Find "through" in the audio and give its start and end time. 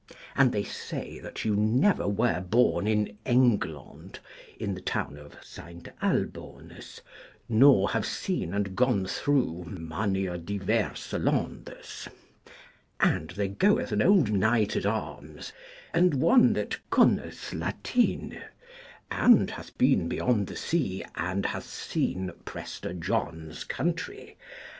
9.05-9.65